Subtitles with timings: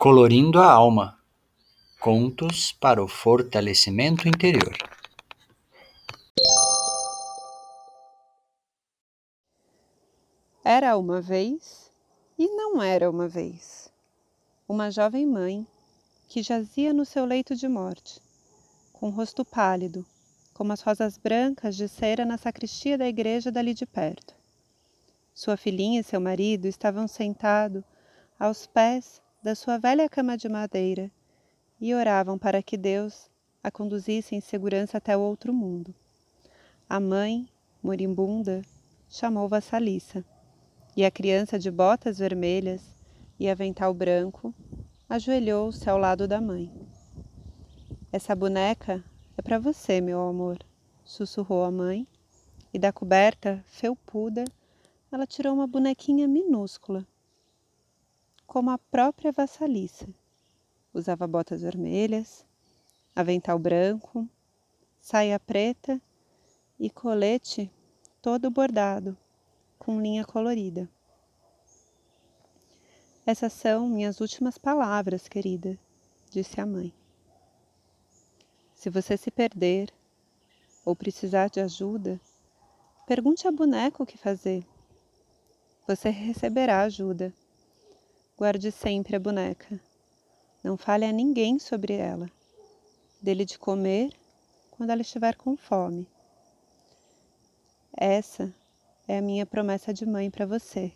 [0.00, 1.18] Colorindo a Alma
[2.00, 4.74] Contos para o Fortalecimento Interior.
[10.64, 11.92] Era uma vez,
[12.38, 13.92] e não era uma vez,
[14.66, 15.66] uma jovem mãe
[16.30, 18.22] que jazia no seu leito de morte,
[18.94, 20.06] com o rosto pálido,
[20.54, 24.34] como as rosas brancas de cera na sacristia da igreja dali de perto.
[25.34, 27.84] Sua filhinha e seu marido estavam sentados
[28.38, 31.10] aos pés da sua velha cama de madeira
[31.80, 33.30] e oravam para que Deus
[33.62, 35.94] a conduzisse em segurança até o outro mundo.
[36.86, 37.48] A mãe,
[37.82, 38.60] moribunda,
[39.08, 40.22] chamou Vassalissa,
[40.94, 42.82] e a criança de botas vermelhas
[43.38, 44.54] e avental branco
[45.08, 46.70] ajoelhou-se ao lado da mãe.
[48.12, 49.02] Essa boneca
[49.38, 50.58] é para você, meu amor,
[51.02, 52.06] sussurrou a mãe,
[52.74, 54.44] e da coberta felpuda
[55.10, 57.06] ela tirou uma bonequinha minúscula
[58.50, 60.08] como a própria vassalissa.
[60.92, 62.44] Usava botas vermelhas,
[63.14, 64.28] avental branco,
[65.00, 66.02] saia preta
[66.76, 67.70] e colete
[68.20, 69.16] todo bordado,
[69.78, 70.90] com linha colorida.
[73.24, 75.78] Essas são minhas últimas palavras, querida,
[76.28, 76.92] disse a mãe.
[78.74, 79.94] Se você se perder
[80.84, 82.20] ou precisar de ajuda,
[83.06, 84.66] pergunte a boneca o que fazer.
[85.86, 87.32] Você receberá ajuda.
[88.40, 89.78] Guarde sempre a boneca.
[90.64, 92.26] Não fale a ninguém sobre ela.
[93.20, 94.16] Dele de comer
[94.70, 96.08] quando ela estiver com fome.
[97.94, 98.50] Essa
[99.06, 100.90] é a minha promessa de mãe para você.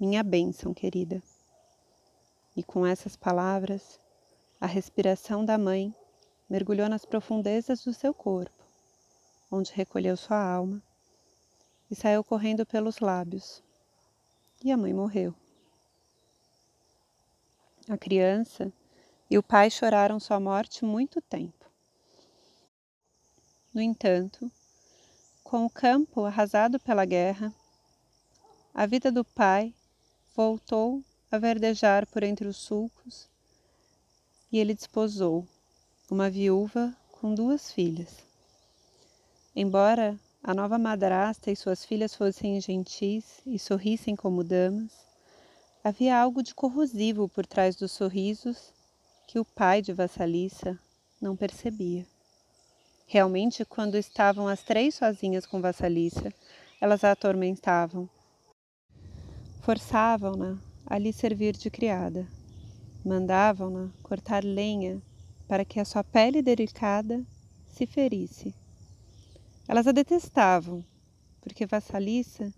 [0.00, 1.22] Minha bênção, querida.
[2.56, 4.00] E com essas palavras,
[4.58, 5.94] a respiração da mãe
[6.48, 8.64] mergulhou nas profundezas do seu corpo,
[9.50, 10.82] onde recolheu sua alma
[11.90, 13.62] e saiu correndo pelos lábios.
[14.64, 15.34] E a mãe morreu.
[17.88, 18.72] A criança
[19.30, 21.66] e o pai choraram sua morte muito tempo.
[23.74, 24.50] No entanto,
[25.42, 27.52] com o campo arrasado pela guerra,
[28.72, 29.74] a vida do pai
[30.34, 33.28] voltou a verdejar por entre os sulcos
[34.50, 35.46] e ele desposou
[36.10, 38.24] uma viúva com duas filhas.
[39.54, 44.92] Embora a nova madrasta e suas filhas fossem gentis e sorrissem como damas,
[45.86, 48.72] Havia algo de corrosivo por trás dos sorrisos
[49.28, 50.78] que o pai de Vassalissa
[51.20, 52.06] não percebia.
[53.06, 56.32] Realmente, quando estavam as três sozinhas com Vassalissa,
[56.80, 58.08] elas a atormentavam.
[59.60, 62.26] Forçavam-na a lhe servir de criada.
[63.04, 65.02] Mandavam-na cortar lenha
[65.46, 67.22] para que a sua pele delicada
[67.66, 68.54] se ferisse.
[69.68, 70.82] Elas a detestavam,
[71.42, 72.50] porque Vassalissa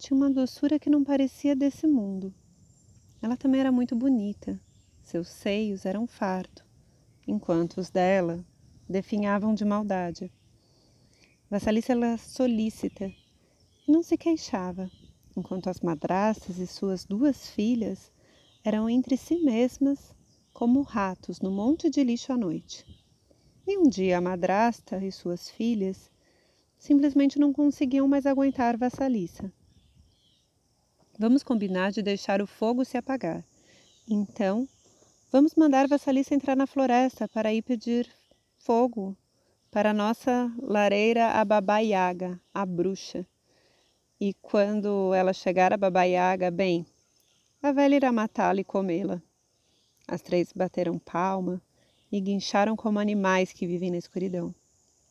[0.00, 2.34] tinha uma doçura que não parecia desse mundo.
[3.22, 4.60] Ela também era muito bonita.
[5.00, 6.62] Seus seios eram fardo,
[7.26, 8.44] enquanto os dela
[8.88, 10.32] definhavam de maldade.
[11.48, 13.06] Vassalissa era solícita
[13.86, 14.90] e não se queixava,
[15.36, 18.10] enquanto as madrastas e suas duas filhas
[18.64, 20.12] eram entre si mesmas
[20.52, 22.84] como ratos no monte de lixo à noite.
[23.64, 26.10] E um dia a madrasta e suas filhas
[26.76, 29.52] simplesmente não conseguiam mais aguentar Vassalissa.
[31.18, 33.44] Vamos combinar de deixar o fogo se apagar.
[34.08, 34.66] Então,
[35.30, 38.08] vamos mandar Vassalissa entrar na floresta para ir pedir
[38.58, 39.16] fogo
[39.70, 43.26] para nossa lareira a Babaiaga, a bruxa.
[44.18, 46.86] E quando ela chegar a Babaiaga, bem,
[47.62, 49.22] a velha irá matá-la e comê-la.
[50.08, 51.60] As três bateram palma
[52.10, 54.54] e guincharam como animais que vivem na escuridão.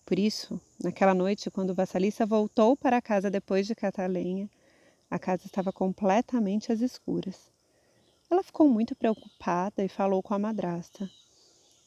[0.05, 4.49] Por isso, naquela noite, quando Vassalissa voltou para casa depois de catar lenha,
[5.11, 7.51] a casa estava completamente às escuras.
[8.29, 11.11] Ela ficou muito preocupada e falou com a madrasta.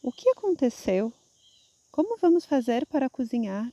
[0.03, 1.11] O que aconteceu?
[1.91, 3.73] Como vamos fazer para cozinhar?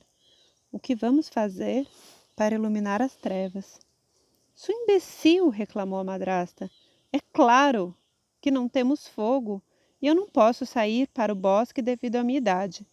[0.72, 1.86] O que vamos fazer
[2.34, 3.78] para iluminar as trevas?
[4.54, 6.70] Sua imbecil, reclamou a madrasta.
[7.12, 7.94] É claro
[8.40, 9.62] que não temos fogo
[10.00, 12.86] e eu não posso sair para o bosque devido à minha idade.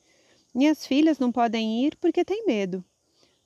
[0.54, 2.84] Minhas filhas não podem ir porque têm medo.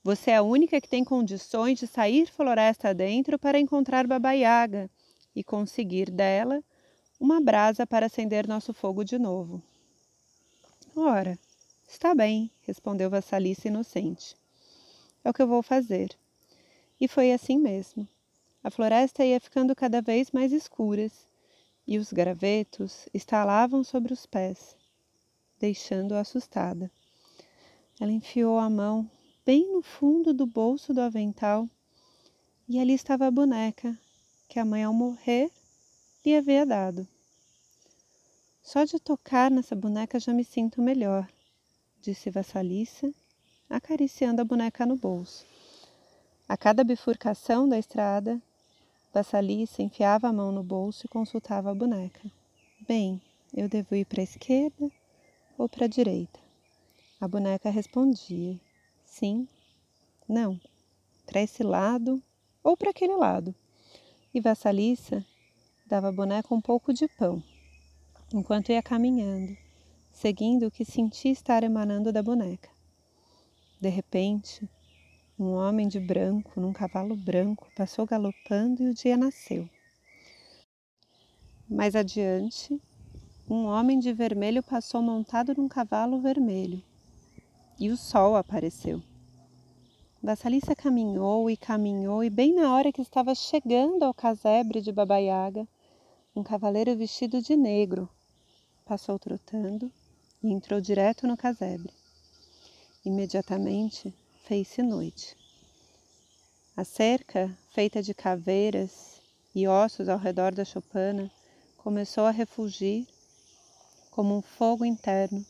[0.04, 4.90] Você é a única que tem condições de sair floresta adentro para encontrar Baba Yaga
[5.34, 6.62] e conseguir dela
[7.18, 9.64] uma brasa para acender nosso fogo de novo.
[10.94, 11.40] Ora,
[11.88, 14.36] está bem, respondeu Vassalice inocente.
[15.24, 16.10] É o que eu vou fazer.
[17.00, 18.06] E foi assim mesmo.
[18.62, 21.26] A floresta ia ficando cada vez mais escuras
[21.88, 24.76] e os gravetos estalavam sobre os pés,
[25.58, 26.92] deixando-a assustada.
[28.02, 29.10] Ela enfiou a mão
[29.46, 31.68] bem no fundo do bolso do avental,
[32.68, 33.98] e ali estava a boneca
[34.48, 35.52] que a mãe, ao morrer,
[36.26, 37.08] lhe havia dado.
[38.62, 41.28] Só de tocar nessa boneca já me sinto melhor,
[42.02, 43.14] disse Vassalissa,
[43.70, 45.46] acariciando a boneca no bolso.
[46.48, 48.42] A cada bifurcação da estrada,
[49.14, 52.32] Vassalissa enfiava a mão no bolso e consultava a boneca.
[52.88, 53.22] Bem,
[53.54, 54.90] eu devo ir para a esquerda
[55.58, 56.40] ou para a direita?
[57.20, 58.60] A boneca respondia:
[59.14, 59.48] sim,
[60.28, 60.60] não,
[61.26, 62.22] para esse lado
[62.64, 63.54] ou para aquele lado.
[64.34, 65.24] E Vassalissa
[65.86, 67.44] dava à boneca um pouco de pão,
[68.34, 69.56] enquanto ia caminhando,
[70.12, 72.70] seguindo o que sentia estar emanando da boneca.
[73.80, 74.68] De repente,
[75.38, 79.70] um homem de branco, num cavalo branco, passou galopando e o dia nasceu.
[81.70, 82.82] Mais adiante,
[83.48, 86.82] um homem de vermelho passou montado num cavalo vermelho
[87.84, 89.04] e o sol apareceu.
[90.22, 95.68] Vassalissa caminhou e caminhou, e bem na hora que estava chegando ao casebre de Babaiaga,
[96.34, 98.10] um cavaleiro vestido de negro
[98.86, 99.92] passou trotando
[100.42, 101.94] e entrou direto no casebre.
[103.04, 104.16] Imediatamente
[104.46, 105.36] fez-se noite.
[106.78, 109.22] A cerca, feita de caveiras
[109.54, 111.30] e ossos ao redor da choupana,
[111.80, 113.06] começou a refulgir
[114.10, 115.46] como um fogo interno,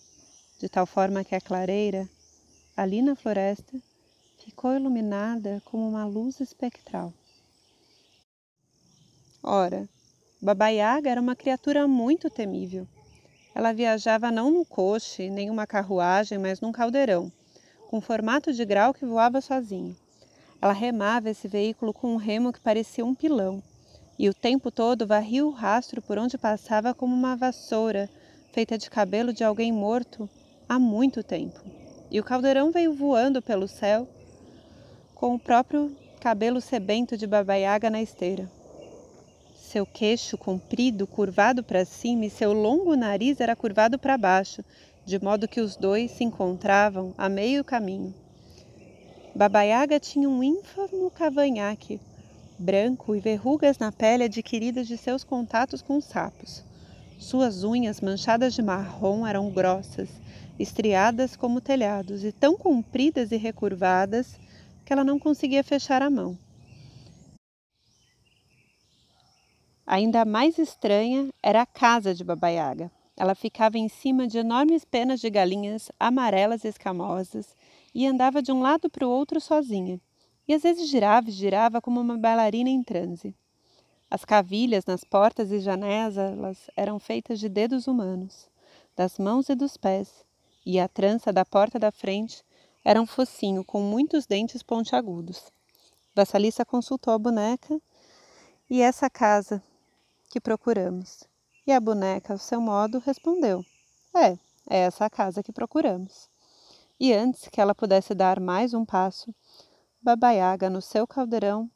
[0.57, 2.09] de tal forma que a clareira,
[2.75, 3.79] ali na floresta,
[4.37, 7.13] ficou iluminada como uma luz espectral.
[9.41, 9.87] Ora,
[10.41, 12.87] Baba Yaga era uma criatura muito temível.
[13.53, 17.31] Ela viajava não num coche, nem uma carruagem, mas num caldeirão,
[17.87, 19.95] com formato de grau que voava sozinho.
[20.61, 23.61] Ela remava esse veículo com um remo que parecia um pilão,
[24.17, 28.09] e o tempo todo varria o rastro por onde passava como uma vassoura
[28.51, 30.29] feita de cabelo de alguém morto
[30.67, 31.82] há muito tempo.
[32.13, 34.07] E o caldeirão veio voando pelo céu
[35.15, 38.47] com o próprio cabelo sebento de babaiaga na esteira.
[39.55, 44.63] Seu queixo comprido, curvado para cima, e seu longo nariz era curvado para baixo,
[45.03, 48.13] de modo que os dois se encontravam a meio caminho.
[49.33, 51.99] Babaiaga tinha um ínfimo cavanhaque,
[52.59, 56.63] branco e verrugas na pele adquiridas de seus contatos com sapos.
[57.17, 60.09] Suas unhas manchadas de marrom eram grossas,
[60.59, 64.39] estriadas como telhados e tão compridas e recurvadas
[64.85, 66.37] que ela não conseguia fechar a mão.
[69.85, 72.91] Ainda mais estranha era a casa de Babaiaga.
[73.15, 77.55] Ela ficava em cima de enormes penas de galinhas amarelas e escamosas
[77.93, 79.99] e andava de um lado para o outro sozinha.
[80.47, 83.35] E às vezes girava e girava como uma bailarina em transe.
[84.09, 88.49] As cavilhas nas portas e janelas eram feitas de dedos humanos,
[88.95, 90.23] das mãos e dos pés,
[90.65, 92.43] e a trança da porta da frente
[92.83, 95.51] era um focinho com muitos dentes pontiagudos.
[96.15, 97.79] Vassalissa consultou a boneca
[98.69, 99.63] e essa casa
[100.29, 101.23] que procuramos.
[101.65, 103.63] E a boneca, ao seu modo, respondeu:
[104.15, 104.37] É,
[104.69, 106.29] é essa a casa que procuramos.
[106.99, 109.33] E antes que ela pudesse dar mais um passo,
[110.01, 111.69] Babaiaga, no seu caldeirão,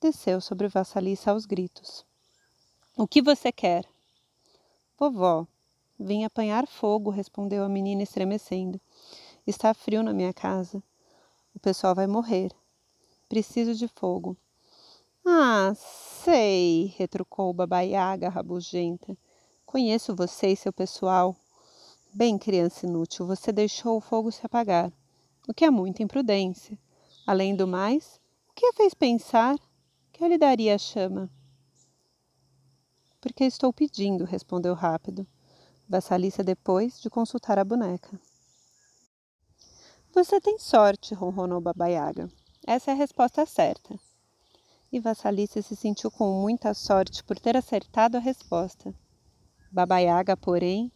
[0.00, 2.04] desceu sobre Vassalissa aos gritos.
[2.96, 3.86] O que você quer?
[4.98, 5.46] Vovó,
[6.02, 8.80] vim apanhar fogo, respondeu a menina estremecendo.
[9.46, 10.82] Está frio na minha casa.
[11.54, 12.50] O pessoal vai morrer.
[13.28, 14.36] Preciso de fogo.
[15.24, 19.16] Ah, sei, retrucou Babaiaga rabugenta.
[19.64, 21.36] Conheço você e seu pessoal.
[22.12, 24.92] Bem, criança inútil, você deixou o fogo se apagar,
[25.48, 26.78] o que é muita imprudência.
[27.26, 29.56] Além do mais, o que a fez pensar
[30.12, 31.30] que eu lhe daria a chama?
[33.18, 35.26] Porque estou pedindo, respondeu rápido.
[35.88, 38.18] Vassalissa depois de consultar a boneca.
[40.14, 42.28] Você tem sorte, ronronou Babaiaga.
[42.66, 43.98] Essa é a resposta certa
[44.92, 48.94] e Vassalissa se sentiu com muita sorte por ter acertado a resposta.
[49.70, 50.92] Babaiaga, porém,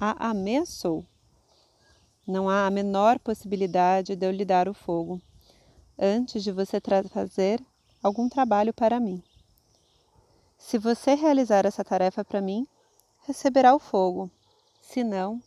[0.00, 1.04] a ameaçou.
[2.26, 5.20] Não há a menor possibilidade de eu lhe dar o fogo,
[5.98, 7.62] antes de você fazer
[8.02, 9.22] algum trabalho para mim.
[10.56, 12.66] Se você realizar essa tarefa para mim,
[13.26, 14.30] receberá o fogo.
[14.80, 15.42] Se não.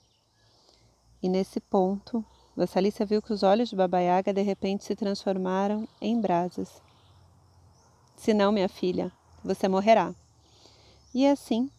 [1.21, 2.23] E nesse ponto,
[2.55, 6.81] Vassalissa viu que os olhos de Babaiaga de repente se transformaram em brasas.
[8.15, 9.11] Se não, minha filha,
[9.43, 10.13] você morrerá.
[11.13, 11.69] E assim,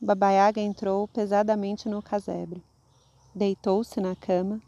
[0.00, 2.62] Babaiaga entrou pesadamente no casebre.
[3.34, 4.60] Deitou-se na cama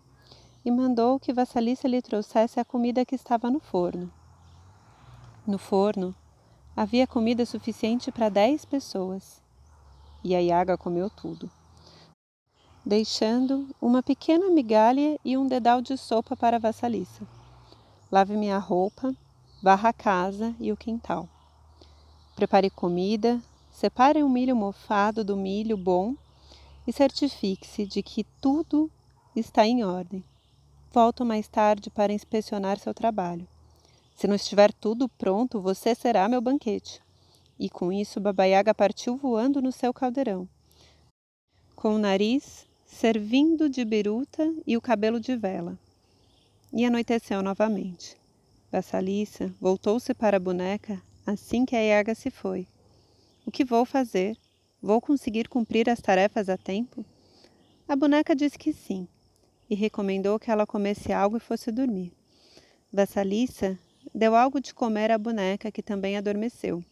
[0.64, 4.10] e mandou que Vassalissa lhe trouxesse a comida que estava no forno.
[5.46, 6.14] No forno
[6.74, 9.43] havia comida suficiente para dez pessoas.
[10.24, 11.50] E a Iaga comeu tudo,
[12.84, 17.28] deixando uma pequena migalha e um dedal de sopa para Vassalissa.
[18.10, 19.14] Lave minha roupa
[19.64, 21.26] varra a casa e o quintal.
[22.36, 23.40] Prepare comida,
[23.72, 26.14] separe o milho mofado do milho bom
[26.86, 28.90] e certifique-se de que tudo
[29.34, 30.22] está em ordem.
[30.92, 33.48] Volto mais tarde para inspecionar seu trabalho.
[34.14, 37.03] Se não estiver tudo pronto, você será meu banquete.
[37.58, 40.48] E com isso, Baba Yaga partiu voando no seu caldeirão,
[41.76, 45.78] com o nariz servindo de biruta e o cabelo de vela.
[46.72, 48.16] E anoiteceu novamente.
[48.70, 52.66] Vassalissa voltou-se para a boneca assim que a Yaga se foi.
[53.46, 54.36] O que vou fazer?
[54.82, 57.04] Vou conseguir cumprir as tarefas a tempo?
[57.86, 59.06] A boneca disse que sim
[59.68, 62.12] e recomendou que ela comesse algo e fosse dormir.
[62.92, 63.78] Vassalissa
[64.14, 66.84] deu algo de comer à boneca, que também adormeceu.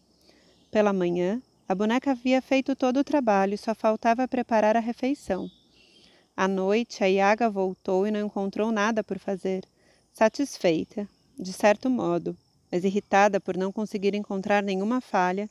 [0.72, 1.38] Pela manhã,
[1.68, 5.50] a boneca havia feito todo o trabalho e só faltava preparar a refeição.
[6.34, 9.66] À noite, a Iaga voltou e não encontrou nada por fazer.
[10.14, 11.06] Satisfeita,
[11.38, 12.34] de certo modo,
[12.70, 15.50] mas irritada por não conseguir encontrar nenhuma falha,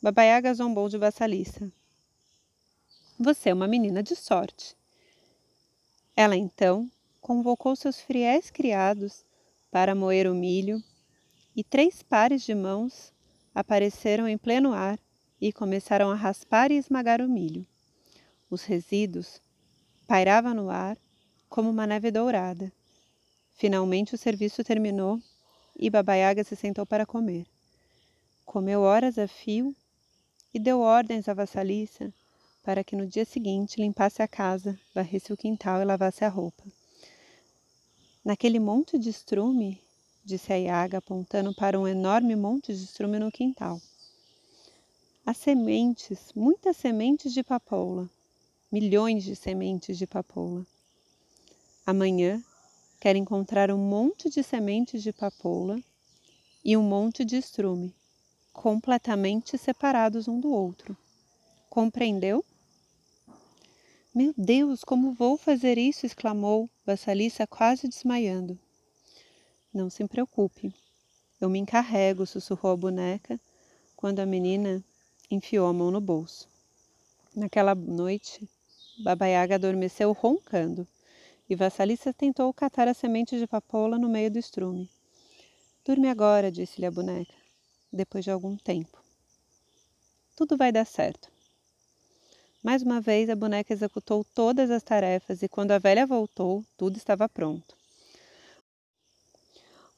[0.00, 1.70] Baba Yaga zombou de Vassalissa.
[3.20, 4.74] Você é uma menina de sorte.
[6.16, 6.90] Ela então
[7.20, 9.26] convocou seus fiéis criados
[9.70, 10.82] para moer o milho,
[11.54, 13.13] e três pares de mãos
[13.54, 14.98] apareceram em pleno ar
[15.40, 17.66] e começaram a raspar e esmagar o milho.
[18.50, 19.40] Os resíduos
[20.06, 20.96] pairavam no ar
[21.48, 22.72] como uma neve dourada.
[23.54, 25.20] Finalmente o serviço terminou
[25.78, 27.46] e Baba Yaga se sentou para comer.
[28.44, 29.74] Comeu horas a fio
[30.52, 32.12] e deu ordens à vassalissa
[32.62, 36.64] para que no dia seguinte limpasse a casa, varresse o quintal e lavasse a roupa.
[38.24, 39.83] Naquele monte de estrume
[40.24, 43.80] disse a Iaga, apontando para um enorme monte de estrume no quintal.
[45.26, 48.08] Há sementes, muitas sementes de papoula,
[48.72, 50.66] milhões de sementes de papoula.
[51.86, 52.42] Amanhã
[52.98, 55.78] quero encontrar um monte de sementes de papoula
[56.64, 57.94] e um monte de estrume,
[58.52, 60.96] completamente separados um do outro.
[61.68, 62.42] Compreendeu?
[64.14, 66.06] Meu Deus, como vou fazer isso?
[66.06, 68.58] exclamou Vassalissa, quase desmaiando.
[69.74, 70.72] Não se preocupe,
[71.40, 73.40] eu me encarrego, sussurrou a boneca,
[73.96, 74.80] quando a menina
[75.28, 76.48] enfiou a mão no bolso.
[77.34, 78.48] Naquela noite,
[79.02, 80.86] Baba Yaga adormeceu roncando,
[81.50, 84.88] e Vassalissa tentou catar a semente de papoula no meio do estrume.
[85.84, 87.34] Dorme agora, disse-lhe a boneca,
[87.92, 89.02] depois de algum tempo.
[90.36, 91.28] Tudo vai dar certo.
[92.62, 96.96] Mais uma vez, a boneca executou todas as tarefas e, quando a velha voltou, tudo
[96.96, 97.74] estava pronto.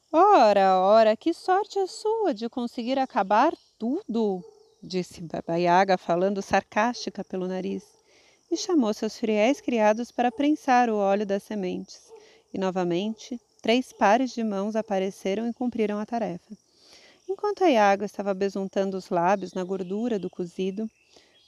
[0.09, 4.41] Ora, ora, que sorte a sua de conseguir acabar tudo,
[4.81, 7.83] disse Baba Yaga, falando sarcástica pelo nariz,
[8.49, 12.09] e chamou seus fiéis criados para prensar o óleo das sementes.
[12.53, 16.57] E novamente, três pares de mãos apareceram e cumpriram a tarefa.
[17.27, 20.89] Enquanto a Yaga estava besuntando os lábios na gordura do cozido,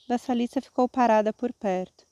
[0.05, 2.05] Vassalissa ficou parada por perto.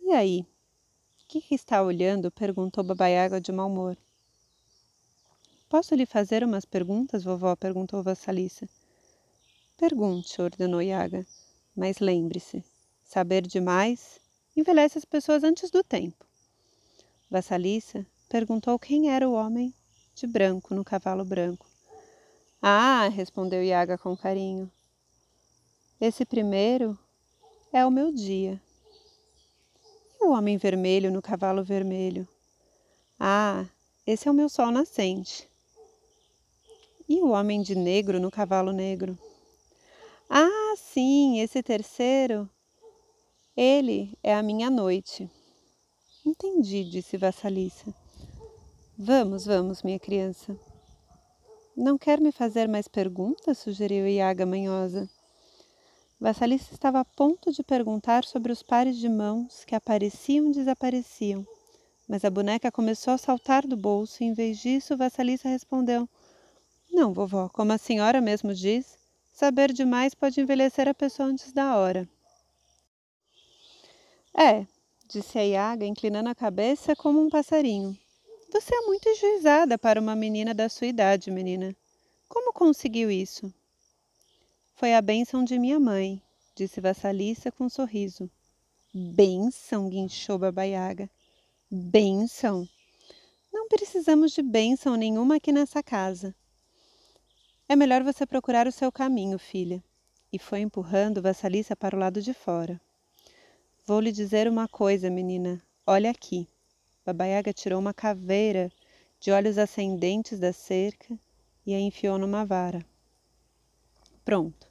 [0.00, 0.40] E aí?
[0.40, 2.32] O que, está olhando?
[2.32, 3.96] perguntou Baba Yaga de mau humor.
[5.72, 7.56] Posso lhe fazer umas perguntas, vovó?
[7.56, 8.68] perguntou Vassalissa.
[9.78, 11.26] Pergunte, ordenou Yaga.
[11.74, 12.62] Mas lembre-se,
[13.02, 14.20] saber demais
[14.54, 16.26] envelhece as pessoas antes do tempo.
[17.30, 19.72] Vassalissa perguntou quem era o homem
[20.14, 21.66] de branco no cavalo branco.
[22.60, 24.70] Ah, respondeu Yaga com carinho.
[25.98, 26.98] Esse primeiro
[27.72, 28.60] é o meu dia.
[30.20, 32.28] E o homem vermelho no cavalo vermelho?
[33.18, 33.64] Ah,
[34.06, 35.50] esse é o meu sol nascente.
[37.14, 39.18] E o homem de negro no cavalo negro?
[40.30, 42.48] Ah, sim, esse terceiro.
[43.54, 45.30] Ele é a minha noite.
[46.24, 47.94] Entendi, disse Vassalissa.
[48.96, 50.58] Vamos, vamos, minha criança.
[51.76, 53.58] Não quer me fazer mais perguntas?
[53.58, 55.06] sugeriu Iaga manhosa.
[56.18, 61.46] Vassalissa estava a ponto de perguntar sobre os pares de mãos que apareciam e desapareciam,
[62.08, 66.08] mas a boneca começou a saltar do bolso e, em vez disso, Vassalissa respondeu:
[66.92, 68.98] não, vovó, como a senhora mesmo diz,
[69.32, 72.06] saber demais pode envelhecer a pessoa antes da hora.
[74.34, 74.66] É,
[75.08, 77.98] disse a Iaga, inclinando a cabeça como um passarinho.
[78.52, 81.74] Você é muito enjuizada para uma menina da sua idade, menina.
[82.28, 83.52] Como conseguiu isso?
[84.74, 86.20] Foi a bênção de minha mãe,
[86.54, 88.30] disse Vassalissa com um sorriso.
[88.92, 91.08] Bênção, guinchou Babaiaga.
[91.70, 92.68] Bênção.
[93.50, 96.34] Não precisamos de bênção nenhuma aqui nessa casa.
[97.72, 99.82] É melhor você procurar o seu caminho, filha.
[100.30, 102.78] E foi empurrando Vassalissa para o lado de fora.
[103.86, 105.58] Vou lhe dizer uma coisa, menina.
[105.86, 106.46] Olha aqui.
[107.02, 108.70] Babaiaga tirou uma caveira
[109.18, 111.18] de olhos ascendentes da cerca
[111.64, 112.84] e a enfiou numa vara.
[114.22, 114.70] Pronto.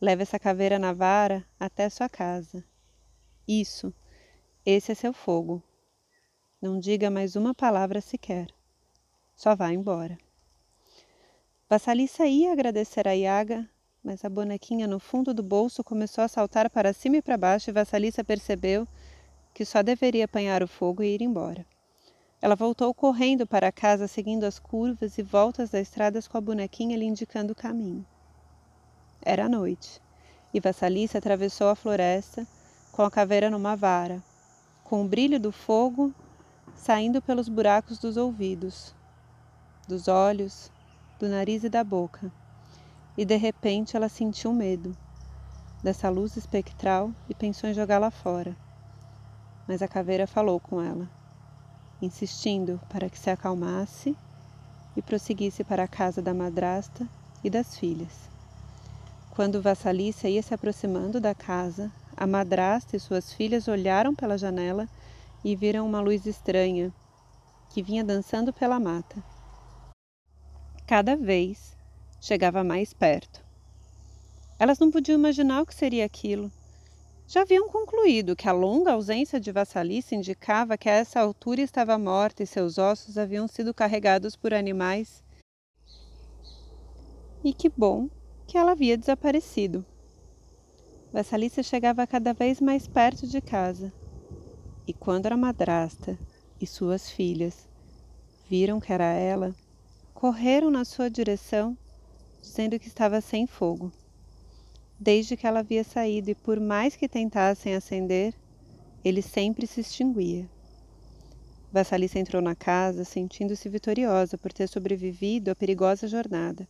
[0.00, 2.64] Leve essa caveira na vara até sua casa.
[3.46, 3.92] Isso,
[4.64, 5.62] esse é seu fogo.
[6.58, 8.48] Não diga mais uma palavra sequer.
[9.36, 10.16] Só vá embora.
[11.74, 13.68] Vassalissa ia agradecer a Iaga,
[14.00, 17.68] mas a bonequinha no fundo do bolso começou a saltar para cima e para baixo
[17.68, 18.86] e Vassalissa percebeu
[19.52, 21.66] que só deveria apanhar o fogo e ir embora.
[22.40, 26.96] Ela voltou correndo para casa, seguindo as curvas e voltas da estrada com a bonequinha
[26.96, 28.06] lhe indicando o caminho.
[29.20, 30.00] Era noite,
[30.54, 32.46] e Vassalissa atravessou a floresta
[32.92, 34.22] com a caveira numa vara,
[34.84, 36.14] com o brilho do fogo
[36.76, 38.94] saindo pelos buracos dos ouvidos,
[39.88, 40.72] dos olhos,
[41.18, 42.32] do nariz e da boca.
[43.16, 44.96] E de repente ela sentiu medo
[45.82, 48.56] dessa luz espectral e pensou em jogá-la fora.
[49.68, 51.08] Mas a caveira falou com ela,
[52.00, 54.16] insistindo para que se acalmasse
[54.96, 57.06] e prosseguisse para a casa da madrasta
[57.42, 58.28] e das filhas.
[59.30, 64.88] Quando Vassalissa ia se aproximando da casa, a madrasta e suas filhas olharam pela janela
[65.44, 66.92] e viram uma luz estranha
[67.70, 69.33] que vinha dançando pela mata.
[70.86, 71.74] Cada vez
[72.20, 73.42] chegava mais perto.
[74.58, 76.52] Elas não podiam imaginar o que seria aquilo.
[77.26, 81.98] Já haviam concluído que a longa ausência de Vassalice indicava que a essa altura estava
[81.98, 85.24] morta e seus ossos haviam sido carregados por animais.
[87.42, 88.10] E que bom
[88.46, 89.86] que ela havia desaparecido.
[91.10, 93.90] Vassalice chegava cada vez mais perto de casa
[94.86, 96.18] e quando a madrasta
[96.60, 97.66] e suas filhas
[98.50, 99.54] viram que era ela,
[100.14, 101.76] correram na sua direção,
[102.40, 103.92] dizendo que estava sem fogo.
[104.98, 108.32] Desde que ela havia saído e por mais que tentassem acender,
[109.04, 110.48] ele sempre se extinguia.
[111.70, 116.68] Vassalissa entrou na casa sentindo-se vitoriosa por ter sobrevivido à perigosa jornada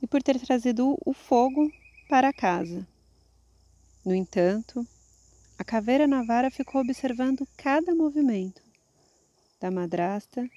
[0.00, 1.70] e por ter trazido o fogo
[2.08, 2.86] para casa.
[4.04, 4.86] No entanto,
[5.58, 8.62] a caveira Navara ficou observando cada movimento
[9.60, 10.48] da madrasta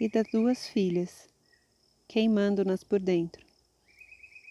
[0.00, 1.28] e das duas filhas,
[2.08, 3.44] queimando-nas por dentro.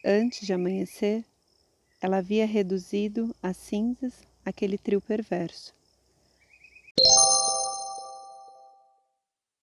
[0.06, 1.26] Antes de amanhecer,
[2.00, 5.74] ela havia reduzido a cinzas aquele trio perverso.